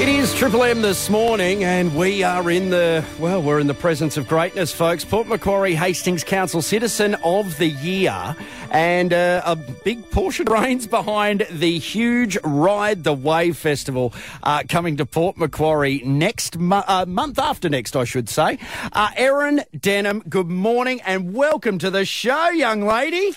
It 0.00 0.08
is 0.08 0.32
Triple 0.32 0.64
M 0.64 0.80
this 0.80 1.10
morning, 1.10 1.62
and 1.62 1.94
we 1.94 2.22
are 2.22 2.50
in 2.50 2.70
the, 2.70 3.04
well, 3.18 3.42
we're 3.42 3.60
in 3.60 3.66
the 3.66 3.74
presence 3.74 4.16
of 4.16 4.26
greatness, 4.26 4.72
folks. 4.72 5.04
Port 5.04 5.26
Macquarie 5.26 5.74
Hastings 5.74 6.24
Council 6.24 6.62
Citizen 6.62 7.16
of 7.22 7.58
the 7.58 7.66
Year, 7.66 8.34
and 8.70 9.12
uh, 9.12 9.42
a 9.44 9.56
big 9.56 10.10
portion 10.10 10.46
reigns 10.50 10.86
behind 10.86 11.46
the 11.50 11.78
huge 11.78 12.38
Ride 12.42 13.04
the 13.04 13.12
Wave 13.12 13.58
Festival 13.58 14.14
uh, 14.42 14.62
coming 14.70 14.96
to 14.96 15.04
Port 15.04 15.36
Macquarie 15.36 16.00
next 16.02 16.56
mo- 16.56 16.82
uh, 16.88 17.04
month 17.06 17.38
after 17.38 17.68
next, 17.68 17.94
I 17.94 18.04
should 18.04 18.30
say. 18.30 18.58
Uh, 18.94 19.10
Erin 19.16 19.64
Denham, 19.78 20.22
good 20.30 20.48
morning 20.48 21.02
and 21.02 21.34
welcome 21.34 21.76
to 21.78 21.90
the 21.90 22.06
show, 22.06 22.48
young 22.48 22.80
lady. 22.86 23.34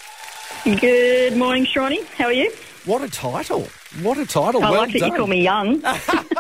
Good 0.64 1.36
morning, 1.36 1.66
Strawny. 1.66 2.06
How 2.14 2.28
are 2.28 2.34
you? 2.34 2.54
What 2.86 3.02
a 3.02 3.10
title! 3.10 3.68
What 4.02 4.18
a 4.18 4.26
title! 4.26 4.64
I 4.64 4.72
well 4.72 4.82
like 4.82 4.94
that 4.94 5.00
done. 5.00 5.12
you 5.12 5.18
call 5.18 5.28
me 5.28 5.42
young. 5.42 5.82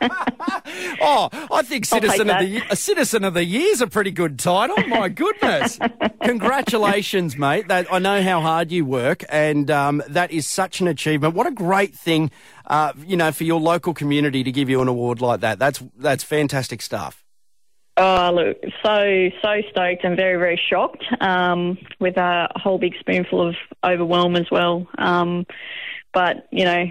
Oh, 1.02 1.28
I 1.50 1.62
think 1.62 1.86
citizen 1.86 2.28
of 2.30 2.38
the 2.38 2.46
Year, 2.46 2.62
a 2.70 2.76
citizen 2.76 3.24
of 3.24 3.34
the 3.34 3.44
year 3.44 3.72
is 3.72 3.80
a 3.80 3.86
pretty 3.86 4.10
good 4.10 4.38
title. 4.38 4.76
My 4.86 5.08
goodness, 5.08 5.78
congratulations, 6.22 7.36
mate! 7.36 7.68
That 7.68 7.92
I 7.92 7.98
know 7.98 8.22
how 8.22 8.40
hard 8.40 8.70
you 8.70 8.84
work, 8.84 9.24
and 9.30 9.70
um, 9.70 10.02
that 10.08 10.30
is 10.30 10.46
such 10.46 10.80
an 10.80 10.88
achievement. 10.88 11.34
What 11.34 11.46
a 11.46 11.50
great 11.50 11.94
thing, 11.94 12.30
uh, 12.66 12.92
you 13.06 13.16
know, 13.16 13.32
for 13.32 13.44
your 13.44 13.60
local 13.60 13.94
community 13.94 14.44
to 14.44 14.52
give 14.52 14.68
you 14.68 14.80
an 14.82 14.88
award 14.88 15.20
like 15.20 15.40
that. 15.40 15.58
That's 15.58 15.82
that's 15.96 16.22
fantastic 16.22 16.82
stuff. 16.82 17.24
Oh, 17.96 18.30
look, 18.32 18.56
so, 18.82 19.30
so 19.42 19.62
stoked 19.70 20.04
and 20.04 20.16
very, 20.16 20.38
very 20.38 20.60
shocked 20.70 21.04
um, 21.20 21.76
with 21.98 22.16
a 22.16 22.48
whole 22.56 22.78
big 22.78 22.94
spoonful 22.98 23.48
of 23.48 23.56
overwhelm 23.84 24.36
as 24.36 24.46
well. 24.50 24.86
Um, 24.96 25.44
but, 26.14 26.46
you 26.50 26.64
know, 26.64 26.86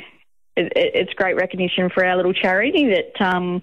it, 0.59 0.73
it, 0.75 0.91
it's 0.95 1.13
great 1.13 1.35
recognition 1.35 1.89
for 1.89 2.05
our 2.05 2.15
little 2.15 2.33
charity 2.33 2.89
that 2.89 3.25
um, 3.25 3.61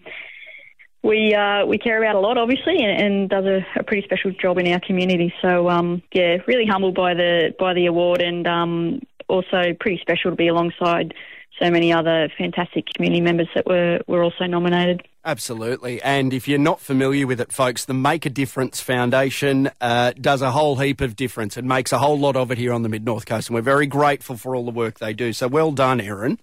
we 1.02 1.34
uh, 1.34 1.64
we 1.66 1.78
care 1.78 2.02
about 2.02 2.16
a 2.16 2.20
lot, 2.20 2.36
obviously, 2.38 2.82
and, 2.82 3.00
and 3.00 3.30
does 3.30 3.44
a, 3.44 3.66
a 3.78 3.82
pretty 3.84 4.02
special 4.02 4.32
job 4.32 4.58
in 4.58 4.66
our 4.72 4.80
community. 4.80 5.32
So, 5.40 5.68
um, 5.68 6.02
yeah, 6.12 6.38
really 6.46 6.66
humbled 6.66 6.94
by 6.94 7.14
the 7.14 7.54
by 7.58 7.74
the 7.74 7.86
award, 7.86 8.20
and 8.20 8.46
um, 8.46 9.00
also 9.28 9.74
pretty 9.78 9.98
special 10.00 10.30
to 10.30 10.36
be 10.36 10.48
alongside 10.48 11.14
so 11.62 11.70
many 11.70 11.92
other 11.92 12.28
fantastic 12.36 12.86
community 12.94 13.20
members 13.20 13.48
that 13.54 13.66
were 13.66 14.00
were 14.06 14.22
also 14.22 14.44
nominated. 14.44 15.06
Absolutely. 15.24 16.00
And 16.02 16.32
if 16.32 16.46
you're 16.46 16.58
not 16.58 16.80
familiar 16.80 17.26
with 17.26 17.40
it, 17.40 17.52
folks, 17.52 17.84
the 17.84 17.94
Make 17.94 18.26
a 18.26 18.30
Difference 18.30 18.80
Foundation 18.80 19.68
uh, 19.80 20.12
does 20.20 20.40
a 20.40 20.52
whole 20.52 20.76
heap 20.76 21.00
of 21.00 21.16
difference 21.16 21.56
and 21.56 21.66
makes 21.66 21.92
a 21.92 21.98
whole 21.98 22.16
lot 22.16 22.36
of 22.36 22.52
it 22.52 22.58
here 22.58 22.72
on 22.72 22.82
the 22.82 22.88
Mid 22.88 23.04
North 23.04 23.26
Coast. 23.26 23.48
And 23.48 23.56
we're 23.56 23.62
very 23.62 23.88
grateful 23.88 24.36
for 24.36 24.54
all 24.54 24.64
the 24.64 24.70
work 24.70 25.00
they 25.00 25.12
do. 25.12 25.32
So 25.32 25.48
well 25.48 25.72
done, 25.72 26.00
Erin. 26.00 26.38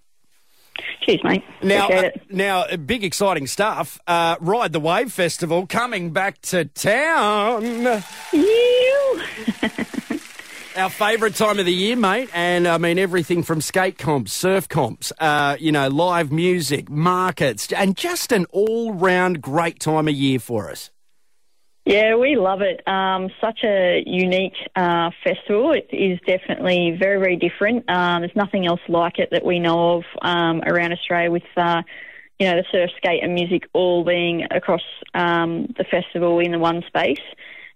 Cheers, 1.05 1.23
mate. 1.23 1.43
Now, 1.61 1.89
uh, 1.89 2.11
now, 2.29 2.61
uh, 2.61 2.77
big 2.77 3.03
exciting 3.03 3.47
stuff. 3.47 3.99
Uh, 4.07 4.37
Ride 4.39 4.71
the 4.71 4.79
Wave 4.79 5.11
Festival 5.11 5.67
coming 5.67 6.11
back 6.11 6.39
to 6.43 6.63
town. 6.65 7.85
Our 10.75 10.89
favourite 10.89 11.35
time 11.35 11.59
of 11.59 11.65
the 11.67 11.73
year, 11.73 11.95
mate. 11.95 12.29
And 12.33 12.67
I 12.67 12.77
mean, 12.77 12.97
everything 12.97 13.43
from 13.43 13.61
skate 13.61 13.97
comps, 13.97 14.33
surf 14.33 14.67
comps, 14.67 15.11
uh, 15.19 15.55
you 15.59 15.71
know, 15.71 15.87
live 15.87 16.31
music, 16.31 16.89
markets, 16.89 17.71
and 17.73 17.95
just 17.95 18.31
an 18.31 18.45
all 18.51 18.93
round 18.93 19.41
great 19.41 19.79
time 19.79 20.07
of 20.07 20.15
year 20.15 20.39
for 20.39 20.71
us. 20.71 20.89
Yeah, 21.85 22.15
we 22.15 22.37
love 22.37 22.61
it. 22.61 22.85
Um, 22.87 23.29
such 23.41 23.59
a 23.65 24.03
unique 24.05 24.55
uh, 24.75 25.11
festival. 25.23 25.73
It 25.73 25.89
is 25.91 26.17
definitely 26.25 26.95
very, 26.97 27.19
very 27.19 27.35
different. 27.35 27.89
Um, 27.89 28.21
there's 28.21 28.35
nothing 28.35 28.65
else 28.65 28.79
like 28.87 29.19
it 29.19 29.29
that 29.31 29.43
we 29.45 29.59
know 29.59 29.97
of 29.97 30.03
um, 30.21 30.61
around 30.65 30.93
Australia 30.93 31.29
with, 31.29 31.43
uh, 31.57 31.81
you 32.39 32.47
know, 32.47 32.55
the 32.55 32.63
surf, 32.71 32.89
skate 32.95 33.21
and 33.21 33.33
music 33.33 33.67
all 33.73 34.05
being 34.05 34.47
across 34.49 34.81
um, 35.13 35.73
the 35.77 35.83
festival 35.83 36.39
in 36.39 36.53
the 36.53 36.59
one 36.59 36.83
space. 36.87 37.19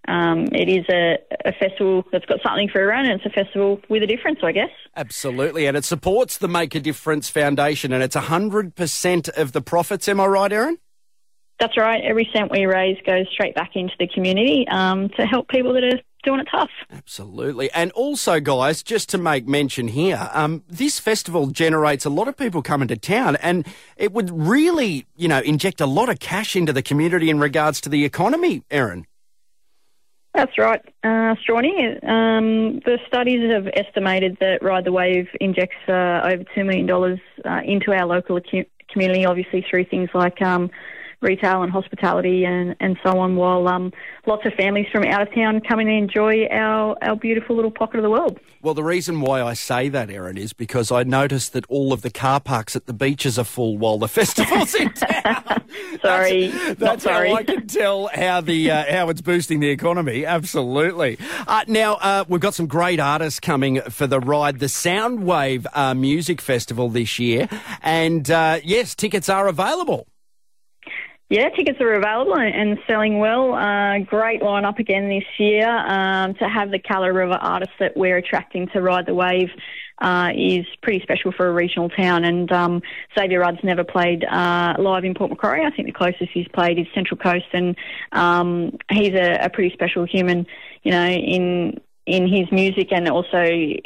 Um, 0.06 0.46
it 0.52 0.70
is 0.70 0.86
a, 0.88 1.18
a 1.44 1.52
festival 1.52 2.02
that's 2.10 2.24
got 2.24 2.40
something 2.42 2.70
for 2.70 2.80
everyone, 2.80 3.10
and 3.10 3.20
it's 3.20 3.26
a 3.26 3.44
festival 3.44 3.78
with 3.90 4.02
a 4.02 4.06
difference, 4.06 4.38
I 4.42 4.52
guess. 4.52 4.70
Absolutely. 4.96 5.66
And 5.66 5.76
it 5.76 5.84
supports 5.84 6.38
the 6.38 6.48
Make 6.48 6.74
a 6.74 6.80
Difference 6.80 7.28
Foundation, 7.28 7.92
and 7.92 8.02
it's 8.02 8.16
100% 8.16 9.28
of 9.36 9.52
the 9.52 9.60
profits. 9.60 10.08
Am 10.08 10.18
I 10.18 10.26
right, 10.26 10.50
Erin? 10.50 10.78
That's 11.58 11.76
right. 11.76 12.02
Every 12.04 12.28
cent 12.32 12.52
we 12.52 12.66
raise 12.66 12.98
goes 13.04 13.26
straight 13.32 13.54
back 13.54 13.72
into 13.74 13.94
the 13.98 14.06
community 14.06 14.66
um, 14.68 15.08
to 15.10 15.26
help 15.26 15.48
people 15.48 15.72
that 15.74 15.82
are 15.82 16.00
doing 16.22 16.40
it 16.40 16.48
tough. 16.50 16.70
Absolutely. 16.90 17.70
And 17.72 17.90
also, 17.92 18.38
guys, 18.38 18.82
just 18.82 19.08
to 19.10 19.18
make 19.18 19.48
mention 19.48 19.88
here, 19.88 20.30
um, 20.32 20.62
this 20.68 20.98
festival 20.98 21.48
generates 21.48 22.04
a 22.04 22.10
lot 22.10 22.28
of 22.28 22.36
people 22.36 22.62
coming 22.62 22.88
to 22.88 22.96
town, 22.96 23.36
and 23.36 23.66
it 23.96 24.12
would 24.12 24.30
really, 24.30 25.06
you 25.16 25.26
know, 25.26 25.40
inject 25.40 25.80
a 25.80 25.86
lot 25.86 26.08
of 26.08 26.20
cash 26.20 26.54
into 26.54 26.72
the 26.72 26.82
community 26.82 27.30
in 27.30 27.40
regards 27.40 27.80
to 27.82 27.88
the 27.88 28.04
economy, 28.04 28.62
Erin. 28.70 29.06
That's 30.34 30.56
right, 30.58 30.80
uh, 31.02 31.34
Strawny. 31.42 32.04
Um, 32.06 32.80
the 32.84 32.98
studies 33.08 33.50
have 33.50 33.66
estimated 33.74 34.36
that 34.40 34.62
Ride 34.62 34.84
the 34.84 34.92
Wave 34.92 35.26
injects 35.40 35.76
uh, 35.88 36.20
over 36.24 36.44
$2 36.56 36.64
million 36.64 37.18
uh, 37.44 37.60
into 37.64 37.92
our 37.92 38.06
local 38.06 38.38
community, 38.88 39.24
obviously 39.24 39.66
through 39.68 39.86
things 39.86 40.10
like 40.14 40.40
um, 40.40 40.70
retail 41.20 41.62
and 41.62 41.72
hospitality 41.72 42.44
and, 42.44 42.76
and 42.80 42.96
so 43.02 43.18
on, 43.18 43.36
while 43.36 43.66
um, 43.68 43.92
lots 44.26 44.46
of 44.46 44.52
families 44.54 44.86
from 44.92 45.04
out 45.04 45.22
of 45.22 45.34
town 45.34 45.60
come 45.60 45.80
in 45.80 45.88
and 45.88 45.98
enjoy 45.98 46.46
our, 46.46 46.96
our 47.02 47.16
beautiful 47.16 47.56
little 47.56 47.70
pocket 47.70 47.96
of 47.96 48.02
the 48.02 48.10
world. 48.10 48.38
Well, 48.62 48.74
the 48.74 48.84
reason 48.84 49.20
why 49.20 49.42
I 49.42 49.54
say 49.54 49.88
that, 49.88 50.10
Erin, 50.10 50.36
is 50.36 50.52
because 50.52 50.90
I 50.90 51.04
noticed 51.04 51.52
that 51.52 51.64
all 51.68 51.92
of 51.92 52.02
the 52.02 52.10
car 52.10 52.40
parks 52.40 52.74
at 52.76 52.86
the 52.86 52.92
beaches 52.92 53.38
are 53.38 53.44
full 53.44 53.78
while 53.78 53.98
the 53.98 54.08
festival's 54.18 54.74
in 54.74 54.92
town. 54.92 55.62
Sorry, 56.02 56.48
That's, 56.48 56.78
that's 56.78 57.04
how. 57.04 57.34
I 57.34 57.42
can 57.44 57.66
tell 57.66 58.08
how 58.08 58.40
the 58.40 58.70
uh, 58.70 58.84
how 58.90 59.08
it's 59.08 59.20
boosting 59.20 59.60
the 59.60 59.70
economy. 59.70 60.24
Absolutely. 60.24 61.18
Uh, 61.46 61.64
now 61.66 61.94
uh, 61.94 62.24
we've 62.28 62.40
got 62.40 62.54
some 62.54 62.66
great 62.66 63.00
artists 63.00 63.40
coming 63.40 63.80
for 63.82 64.06
the 64.06 64.20
ride, 64.20 64.58
the 64.60 64.66
Soundwave 64.66 65.66
uh, 65.74 65.94
Music 65.94 66.40
Festival 66.40 66.88
this 66.88 67.18
year, 67.18 67.48
and 67.82 68.30
uh, 68.30 68.60
yes, 68.62 68.94
tickets 68.94 69.28
are 69.28 69.48
available. 69.48 70.06
Yeah, 71.30 71.50
tickets 71.50 71.78
are 71.80 71.92
available 71.92 72.38
and, 72.38 72.78
selling 72.88 73.18
well. 73.18 73.52
Uh, 73.54 73.98
great 73.98 74.40
lineup 74.40 74.78
again 74.78 75.10
this 75.10 75.24
year. 75.38 75.68
Um, 75.68 76.32
to 76.36 76.48
have 76.48 76.70
the 76.70 76.78
Calla 76.78 77.12
River 77.12 77.34
artists 77.34 77.74
that 77.80 77.94
we're 77.94 78.16
attracting 78.16 78.68
to 78.68 78.80
ride 78.80 79.04
the 79.04 79.12
wave 79.12 79.50
uh, 79.98 80.30
is 80.34 80.64
pretty 80.80 81.00
special 81.02 81.30
for 81.32 81.46
a 81.46 81.52
regional 81.52 81.90
town. 81.90 82.24
And 82.24 82.50
um, 82.50 82.82
Xavier 83.18 83.40
Rudd's 83.40 83.62
never 83.62 83.84
played 83.84 84.24
uh, 84.24 84.76
live 84.78 85.04
in 85.04 85.12
Port 85.12 85.28
Macquarie. 85.28 85.66
I 85.66 85.70
think 85.70 85.86
the 85.86 85.92
closest 85.92 86.30
he's 86.32 86.48
played 86.48 86.78
is 86.78 86.86
Central 86.94 87.18
Coast, 87.18 87.46
and 87.52 87.76
um, 88.12 88.78
he's 88.90 89.12
a, 89.12 89.38
a 89.42 89.50
pretty 89.50 89.74
special 89.74 90.06
human, 90.06 90.46
you 90.82 90.92
know, 90.92 91.06
in 91.06 91.78
in 92.06 92.26
his 92.26 92.50
music 92.50 92.88
and 92.90 93.06
also 93.06 93.44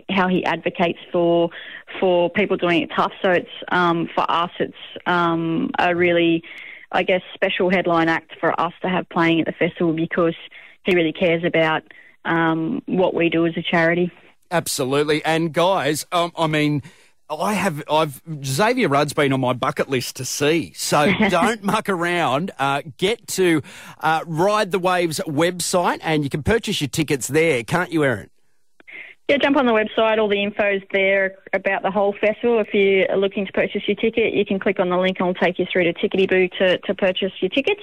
how 0.09 0.29
he 0.29 0.45
advocates 0.45 1.01
for 1.11 1.51
for 1.99 2.31
people 2.31 2.57
doing 2.57 2.83
it 2.83 2.91
tough. 2.95 3.11
So 3.21 3.33
it's 3.33 3.51
um, 3.73 4.09
for 4.15 4.31
us, 4.31 4.53
it's 4.61 4.77
um, 5.07 5.73
a 5.81 5.93
really 5.97 6.45
I 6.93 7.03
guess, 7.03 7.23
special 7.35 7.71
headline 7.71 8.09
act 8.09 8.33
for 8.39 8.59
us 8.61 8.73
to 8.83 8.89
have 8.89 9.09
playing 9.09 9.41
at 9.41 9.47
the 9.47 9.53
festival 9.53 9.93
because 9.93 10.37
he 10.85 10.95
really 10.95 11.13
cares 11.13 11.45
about 11.45 11.83
um, 12.25 12.83
what 12.87 13.15
we 13.15 13.29
do 13.29 13.47
as 13.47 13.57
a 13.57 13.63
charity. 13.63 14.11
Absolutely. 14.51 15.25
And 15.25 15.53
guys, 15.53 16.07
um, 16.13 16.33
I 16.37 16.47
mean, 16.47 16.83
I 17.31 17.55
have, 17.55 17.83
I've, 17.91 18.21
Xavier 18.45 18.89
Rudd's 18.89 19.15
been 19.15 19.33
on 19.33 19.41
my 19.41 19.55
bucket 19.55 19.89
list 19.89 20.17
to 20.17 20.25
see. 20.25 20.73
So 20.75 21.11
don't 21.31 21.63
muck 21.63 21.89
around. 21.89 22.51
Uh, 22.59 22.83
get 22.99 23.27
to 23.29 23.63
uh, 24.01 24.23
Ride 24.27 24.71
the 24.71 24.79
Waves 24.79 25.21
website 25.27 26.01
and 26.03 26.25
you 26.25 26.31
can 26.31 26.43
purchase 26.43 26.81
your 26.81 26.89
tickets 26.89 27.29
there, 27.29 27.65
can't 27.65 27.93
you, 27.93 28.05
Erin? 28.05 28.29
Yeah, 29.32 29.38
jump 29.38 29.56
on 29.56 29.65
the 29.65 29.72
website. 29.72 30.19
All 30.19 30.28
the 30.28 30.43
info's 30.43 30.82
there 30.93 31.38
about 31.54 31.81
the 31.81 31.91
whole 31.91 32.12
festival. 32.20 32.60
If 32.60 32.75
you 32.75 33.06
are 33.09 33.16
looking 33.16 33.47
to 33.47 33.53
purchase 33.53 33.81
your 33.88 33.97
ticket, 33.97 34.34
you 34.34 34.44
can 34.44 34.60
click 34.60 34.78
on 34.78 34.91
the 34.91 34.98
link 34.98 35.20
and 35.20 35.31
it'll 35.31 35.43
take 35.43 35.59
you 35.59 35.65
through 35.72 35.84
to 35.84 35.94
Tickety 35.94 36.29
Boo 36.29 36.49
to, 36.58 36.76
to 36.76 36.94
purchase 36.94 37.32
your 37.40 37.49
tickets. 37.49 37.81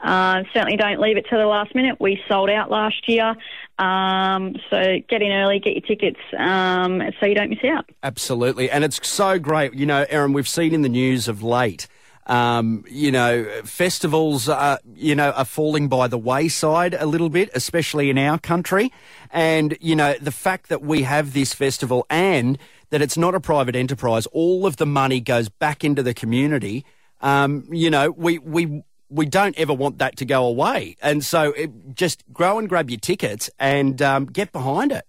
Uh, 0.00 0.44
certainly 0.54 0.78
don't 0.78 0.98
leave 0.98 1.18
it 1.18 1.26
to 1.28 1.36
the 1.36 1.44
last 1.44 1.74
minute. 1.74 2.00
We 2.00 2.18
sold 2.26 2.48
out 2.48 2.70
last 2.70 3.06
year. 3.10 3.34
Um, 3.78 4.56
so 4.70 4.96
get 5.06 5.20
in 5.20 5.32
early, 5.32 5.58
get 5.58 5.74
your 5.74 5.82
tickets 5.82 6.20
um, 6.38 7.02
so 7.20 7.26
you 7.26 7.34
don't 7.34 7.50
miss 7.50 7.62
out. 7.62 7.90
Absolutely. 8.02 8.70
And 8.70 8.82
it's 8.82 9.06
so 9.06 9.38
great. 9.38 9.74
You 9.74 9.84
know, 9.84 10.06
Erin, 10.08 10.32
we've 10.32 10.48
seen 10.48 10.72
in 10.72 10.80
the 10.80 10.88
news 10.88 11.28
of 11.28 11.42
late. 11.42 11.88
Um, 12.26 12.84
you 12.90 13.12
know, 13.12 13.44
festivals, 13.64 14.48
uh, 14.48 14.78
you 14.94 15.14
know, 15.14 15.30
are 15.30 15.44
falling 15.44 15.88
by 15.88 16.08
the 16.08 16.18
wayside 16.18 16.94
a 16.94 17.06
little 17.06 17.28
bit, 17.28 17.50
especially 17.54 18.10
in 18.10 18.18
our 18.18 18.38
country. 18.38 18.92
And, 19.30 19.78
you 19.80 19.94
know, 19.94 20.14
the 20.20 20.32
fact 20.32 20.68
that 20.68 20.82
we 20.82 21.02
have 21.02 21.34
this 21.34 21.54
festival 21.54 22.04
and 22.10 22.58
that 22.90 23.00
it's 23.00 23.16
not 23.16 23.36
a 23.36 23.40
private 23.40 23.76
enterprise, 23.76 24.26
all 24.26 24.66
of 24.66 24.76
the 24.76 24.86
money 24.86 25.20
goes 25.20 25.48
back 25.48 25.84
into 25.84 26.02
the 26.02 26.14
community. 26.14 26.84
Um, 27.20 27.68
you 27.70 27.90
know, 27.90 28.10
we, 28.10 28.38
we, 28.38 28.82
we 29.08 29.26
don't 29.26 29.56
ever 29.56 29.72
want 29.72 29.98
that 29.98 30.16
to 30.16 30.24
go 30.24 30.46
away. 30.46 30.96
And 31.00 31.24
so 31.24 31.52
it, 31.52 31.94
just 31.94 32.24
grow 32.32 32.58
and 32.58 32.68
grab 32.68 32.90
your 32.90 33.00
tickets 33.00 33.50
and 33.58 34.02
um, 34.02 34.26
get 34.26 34.50
behind 34.50 34.90
it. 34.90 35.06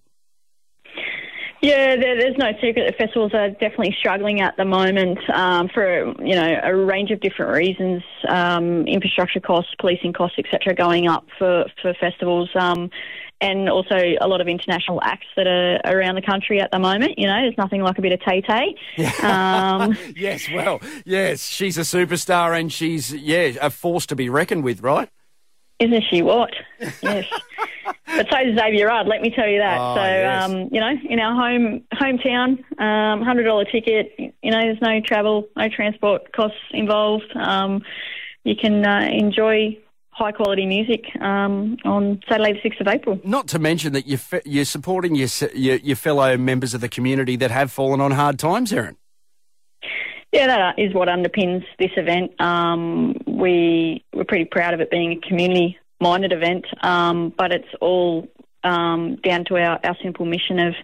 Yeah, 1.61 1.95
there, 1.95 2.15
there's 2.19 2.37
no 2.37 2.51
secret 2.61 2.85
that 2.85 2.97
festivals 2.97 3.33
are 3.33 3.49
definitely 3.49 3.95
struggling 3.97 4.41
at 4.41 4.55
the 4.57 4.65
moment 4.65 5.17
um, 5.33 5.69
for 5.73 6.13
you 6.23 6.35
know 6.35 6.59
a 6.63 6.75
range 6.75 7.11
of 7.11 7.19
different 7.19 7.51
reasons, 7.55 8.03
um, 8.29 8.85
infrastructure 8.87 9.39
costs, 9.39 9.73
policing 9.79 10.13
costs, 10.13 10.37
etc., 10.37 10.75
going 10.75 11.07
up 11.07 11.25
for 11.37 11.65
for 11.81 11.93
festivals. 11.95 12.49
Um, 12.55 12.89
and 13.39 13.69
also 13.69 13.95
a 14.19 14.27
lot 14.27 14.41
of 14.41 14.47
international 14.47 14.99
acts 15.03 15.27
that 15.35 15.45
are 15.45 15.79
around 15.85 16.15
the 16.15 16.21
country 16.21 16.59
at 16.59 16.71
the 16.71 16.79
moment. 16.79 17.19
You 17.19 17.27
know, 17.27 17.39
there's 17.41 17.57
nothing 17.57 17.81
like 17.81 17.97
a 17.99 18.01
bit 18.01 18.11
of 18.11 18.19
Tay 18.21 18.41
Tay. 18.41 18.75
Um, 19.23 19.95
yes, 20.15 20.49
well, 20.51 20.81
yes, 21.05 21.47
she's 21.47 21.77
a 21.77 21.81
superstar 21.81 22.59
and 22.59 22.71
she's 22.73 23.13
yeah 23.13 23.57
a 23.61 23.69
force 23.69 24.05
to 24.07 24.15
be 24.15 24.29
reckoned 24.29 24.63
with, 24.63 24.81
right? 24.81 25.09
Isn't 25.79 26.03
she 26.09 26.21
what? 26.21 26.51
Yes. 27.01 27.25
But 28.07 28.27
so 28.31 28.43
does 28.43 28.57
Xavier 28.57 28.87
Rudd, 28.87 29.07
let 29.07 29.21
me 29.21 29.29
tell 29.29 29.47
you 29.47 29.59
that. 29.59 29.77
Oh, 29.79 29.95
so, 29.95 30.01
yes. 30.01 30.43
um, 30.43 30.69
you 30.71 30.79
know, 30.79 30.91
in 31.09 31.19
our 31.19 31.35
home 31.35 31.83
hometown, 31.93 32.59
um, 32.79 33.23
$100 33.23 33.71
ticket, 33.71 34.13
you 34.17 34.51
know, 34.51 34.61
there's 34.61 34.81
no 34.81 35.01
travel, 35.01 35.47
no 35.55 35.67
transport 35.69 36.31
costs 36.31 36.57
involved. 36.71 37.31
Um, 37.35 37.81
you 38.43 38.55
can 38.55 38.85
uh, 38.85 39.07
enjoy 39.11 39.77
high 40.11 40.31
quality 40.31 40.65
music 40.65 41.03
um, 41.21 41.77
on 41.85 42.21
Saturday, 42.27 42.53
the 42.53 42.69
6th 42.69 42.81
of 42.81 42.87
April. 42.87 43.19
Not 43.23 43.47
to 43.49 43.59
mention 43.59 43.93
that 43.93 44.07
you're, 44.07 44.17
fe- 44.17 44.41
you're 44.45 44.65
supporting 44.65 45.15
your, 45.15 45.27
your 45.53 45.75
your 45.75 45.95
fellow 45.95 46.37
members 46.37 46.73
of 46.73 46.81
the 46.81 46.89
community 46.89 47.35
that 47.35 47.51
have 47.51 47.71
fallen 47.71 48.01
on 48.01 48.11
hard 48.11 48.39
times, 48.39 48.73
Erin. 48.73 48.97
Yeah, 50.31 50.47
that 50.47 50.79
is 50.79 50.93
what 50.93 51.07
underpins 51.07 51.65
this 51.79 51.91
event. 51.97 52.39
Um, 52.41 53.15
we 53.25 54.03
we're 54.13 54.23
pretty 54.23 54.45
proud 54.45 54.73
of 54.73 54.81
it 54.81 54.89
being 54.89 55.11
a 55.23 55.27
community 55.27 55.77
minded 55.99 56.31
event, 56.31 56.65
um, 56.81 57.33
but 57.37 57.51
it's 57.51 57.67
all 57.81 58.27
um, 58.63 59.17
down 59.23 59.45
to 59.45 59.55
our, 59.55 59.79
our 59.83 59.95
simple 60.03 60.25
mission 60.25 60.59
of 60.59 60.75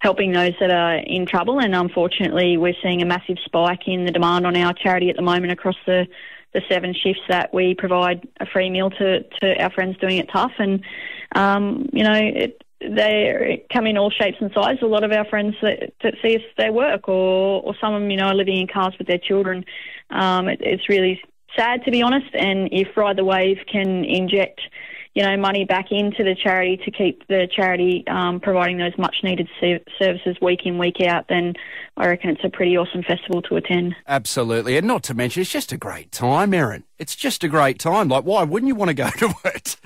helping 0.00 0.32
those 0.32 0.52
that 0.60 0.70
are 0.70 0.96
in 0.96 1.26
trouble. 1.26 1.60
And 1.60 1.74
unfortunately, 1.74 2.56
we're 2.56 2.74
seeing 2.82 3.02
a 3.02 3.06
massive 3.06 3.36
spike 3.44 3.86
in 3.86 4.04
the 4.04 4.12
demand 4.12 4.46
on 4.46 4.56
our 4.56 4.74
charity 4.74 5.10
at 5.10 5.16
the 5.16 5.22
moment 5.22 5.52
across 5.52 5.76
the 5.86 6.06
the 6.54 6.60
seven 6.70 6.92
shifts 6.92 7.22
that 7.30 7.52
we 7.54 7.74
provide 7.74 8.28
a 8.38 8.44
free 8.44 8.68
meal 8.68 8.90
to, 8.90 9.22
to 9.22 9.62
our 9.62 9.70
friends 9.70 9.96
doing 9.96 10.18
it 10.18 10.28
tough. 10.30 10.52
And, 10.58 10.84
um, 11.34 11.88
you 11.94 12.04
know, 12.04 12.12
it, 12.12 12.62
they 12.78 13.64
come 13.72 13.86
in 13.86 13.96
all 13.96 14.10
shapes 14.10 14.36
and 14.38 14.50
sizes. 14.52 14.82
A 14.82 14.86
lot 14.86 15.02
of 15.02 15.12
our 15.12 15.24
friends 15.24 15.54
that, 15.62 15.94
that 16.02 16.14
see 16.20 16.36
us 16.36 16.42
their 16.58 16.70
work, 16.70 17.08
or, 17.08 17.62
or 17.62 17.74
some 17.80 17.94
of 17.94 18.02
them, 18.02 18.10
you 18.10 18.18
know, 18.18 18.26
are 18.26 18.34
living 18.34 18.60
in 18.60 18.66
cars 18.66 18.94
with 18.98 19.06
their 19.06 19.16
children. 19.16 19.64
Um, 20.10 20.48
it, 20.48 20.60
it's 20.60 20.90
really 20.90 21.22
sad, 21.56 21.84
to 21.84 21.90
be 21.90 22.02
honest. 22.02 22.34
And 22.34 22.68
if 22.72 22.96
Ride 22.96 23.16
the 23.16 23.24
Wave 23.24 23.58
can 23.70 24.04
inject, 24.04 24.60
you 25.14 25.22
know, 25.22 25.36
money 25.36 25.64
back 25.64 25.86
into 25.90 26.24
the 26.24 26.34
charity 26.34 26.78
to 26.84 26.90
keep 26.90 27.26
the 27.28 27.48
charity 27.54 28.04
um, 28.08 28.40
providing 28.40 28.78
those 28.78 28.96
much 28.98 29.16
needed 29.22 29.48
services 29.60 30.36
week 30.40 30.60
in, 30.64 30.78
week 30.78 31.00
out, 31.06 31.26
then 31.28 31.54
I 31.96 32.06
reckon 32.06 32.30
it's 32.30 32.44
a 32.44 32.50
pretty 32.50 32.76
awesome 32.76 33.02
festival 33.02 33.42
to 33.42 33.56
attend. 33.56 33.94
Absolutely, 34.06 34.76
and 34.76 34.86
not 34.86 35.02
to 35.04 35.14
mention, 35.14 35.42
it's 35.42 35.52
just 35.52 35.72
a 35.72 35.76
great 35.76 36.12
time, 36.12 36.54
Erin. 36.54 36.84
It's 36.98 37.14
just 37.14 37.44
a 37.44 37.48
great 37.48 37.78
time. 37.78 38.08
Like, 38.08 38.24
why 38.24 38.44
wouldn't 38.44 38.68
you 38.68 38.74
want 38.74 38.88
to 38.88 38.94
go 38.94 39.10
to 39.18 39.34
it? 39.44 39.76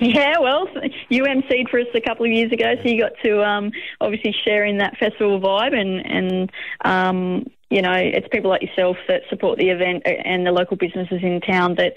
Yeah, 0.00 0.38
well, 0.40 0.66
you 1.10 1.24
emceed 1.24 1.68
for 1.70 1.78
us 1.78 1.86
a 1.94 2.00
couple 2.00 2.24
of 2.24 2.32
years 2.32 2.50
ago, 2.50 2.74
so 2.82 2.88
you 2.88 3.00
got 3.00 3.12
to 3.24 3.42
um, 3.44 3.70
obviously 4.00 4.34
share 4.44 4.64
in 4.64 4.78
that 4.78 4.96
festival 4.96 5.38
vibe, 5.40 5.78
and 5.78 6.04
and 6.06 6.52
um, 6.84 7.46
you 7.72 7.82
know 7.82 7.94
it's 7.94 8.28
people 8.28 8.50
like 8.50 8.62
yourself 8.62 8.96
that 9.08 9.22
support 9.30 9.58
the 9.58 9.70
event 9.70 10.02
and 10.04 10.46
the 10.46 10.52
local 10.52 10.76
businesses 10.76 11.20
in 11.22 11.40
town 11.40 11.76
that 11.76 11.94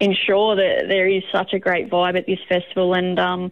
ensure 0.00 0.56
that 0.56 0.86
there 0.88 1.08
is 1.08 1.22
such 1.32 1.52
a 1.52 1.58
great 1.58 1.90
vibe 1.90 2.16
at 2.16 2.26
this 2.26 2.40
festival, 2.48 2.94
and 2.94 3.18
um, 3.18 3.50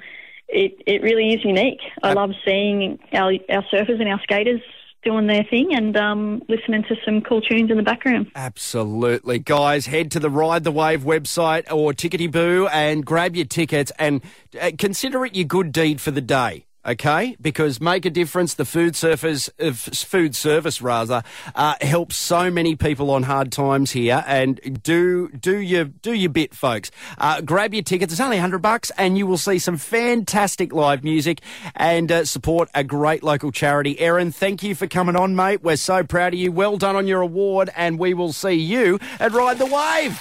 it 0.48 0.82
it 0.86 1.02
really 1.02 1.32
is 1.32 1.44
unique. 1.44 1.80
I 2.02 2.12
love 2.12 2.30
seeing 2.44 2.98
our 3.12 3.32
our 3.48 3.64
surfers 3.72 4.00
and 4.00 4.08
our 4.08 4.20
skaters 4.22 4.60
doing 5.02 5.26
their 5.26 5.44
thing 5.50 5.74
and 5.74 5.96
um, 5.96 6.42
listening 6.48 6.84
to 6.84 6.94
some 7.04 7.22
cool 7.22 7.40
tunes 7.40 7.70
in 7.70 7.76
the 7.76 7.82
background. 7.82 8.30
Absolutely. 8.36 9.40
Guys, 9.40 9.86
head 9.86 10.12
to 10.12 10.20
the 10.20 10.30
Ride 10.30 10.62
the 10.62 10.70
Wave 10.70 11.02
website 11.02 11.70
or 11.72 11.92
Tickety 11.92 12.30
Boo 12.30 12.68
and 12.70 13.04
grab 13.04 13.34
your 13.34 13.46
tickets 13.46 13.90
and 13.98 14.22
uh, 14.60 14.70
consider 14.78 15.26
it 15.26 15.34
your 15.34 15.46
good 15.46 15.72
deed 15.72 16.00
for 16.00 16.12
the 16.12 16.20
day. 16.20 16.66
Okay, 16.84 17.36
because 17.40 17.80
make 17.80 18.04
a 18.04 18.10
difference. 18.10 18.54
The 18.54 18.64
food 18.64 18.94
surfers, 18.94 19.48
uh, 19.60 19.72
food 19.72 20.34
service 20.34 20.82
rather, 20.82 21.22
uh, 21.54 21.74
helps 21.80 22.16
so 22.16 22.50
many 22.50 22.74
people 22.74 23.12
on 23.12 23.22
hard 23.22 23.52
times 23.52 23.92
here. 23.92 24.24
And 24.26 24.82
do 24.82 25.28
do 25.28 25.58
your 25.58 25.84
do 25.84 26.12
your 26.12 26.30
bit, 26.30 26.54
folks. 26.54 26.90
Uh, 27.18 27.40
grab 27.40 27.72
your 27.72 27.84
tickets. 27.84 28.12
It's 28.12 28.20
only 28.20 28.38
hundred 28.38 28.62
bucks, 28.62 28.90
and 28.98 29.16
you 29.16 29.28
will 29.28 29.38
see 29.38 29.60
some 29.60 29.76
fantastic 29.76 30.72
live 30.72 31.04
music 31.04 31.40
and 31.76 32.10
uh, 32.10 32.24
support 32.24 32.68
a 32.74 32.82
great 32.82 33.22
local 33.22 33.52
charity. 33.52 34.00
Erin, 34.00 34.32
thank 34.32 34.64
you 34.64 34.74
for 34.74 34.88
coming 34.88 35.14
on, 35.14 35.36
mate. 35.36 35.62
We're 35.62 35.76
so 35.76 36.02
proud 36.02 36.34
of 36.34 36.40
you. 36.40 36.50
Well 36.50 36.78
done 36.78 36.96
on 36.96 37.06
your 37.06 37.20
award, 37.20 37.70
and 37.76 37.96
we 37.96 38.12
will 38.12 38.32
see 38.32 38.54
you 38.54 38.98
at 39.20 39.30
Ride 39.32 39.58
the 39.58 39.66
Wave. 39.66 40.20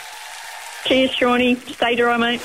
Cheers, 0.86 1.12
Strawny. 1.12 1.58
Stay 1.74 1.96
dry, 1.96 2.18
mate. 2.18 2.42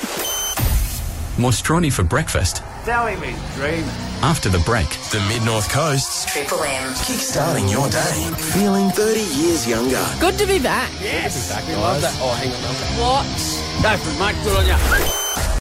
More 1.37 1.51
strawny 1.51 1.93
for 1.93 2.03
breakfast. 2.03 2.63
Telling 2.87 3.19
me, 3.19 3.35
dream. 3.55 3.83
After 4.23 4.47
the 4.47 4.59
break, 4.59 4.87
The 5.11 5.19
Mid 5.27 5.43
North 5.43 5.69
Coast's 5.69 6.23
Triple 6.23 6.63
M. 6.63 6.93
kickstarting 6.93 7.69
your 7.69 7.89
day, 7.89 8.31
feeling 8.53 8.91
30 8.91 9.19
years 9.19 9.67
younger. 9.67 10.05
Good 10.21 10.37
to 10.37 10.47
be 10.47 10.57
back. 10.57 10.89
Yes. 11.01 11.51
We 11.67 11.75
love 11.75 11.99
that. 11.99 12.17
Oh, 12.21 12.33
hang 12.33 12.49
on. 12.49 12.63
What? 13.03 13.25
Go 13.83 13.97
for 13.97 14.09
it, 14.09 14.19
mate. 14.19 14.41
Good 14.41 14.55
on 14.55 15.11
you. 15.11 15.26